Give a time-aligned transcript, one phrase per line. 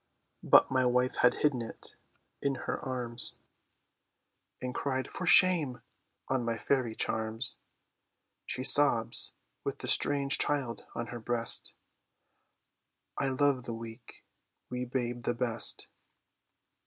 [0.41, 1.95] "But my wife had hidden it
[2.41, 3.35] in her arms,
[4.59, 5.83] And cried 'For shame!'
[6.27, 7.57] on my fairy charms;
[8.47, 9.33] She sobs,
[9.63, 11.75] with the strange child on her breast:
[13.19, 14.25] 'I love the weak,
[14.71, 15.87] wee babe the best!